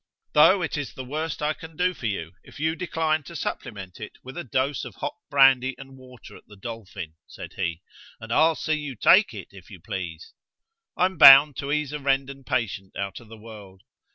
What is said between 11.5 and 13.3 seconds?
to ease a Rendon patient out of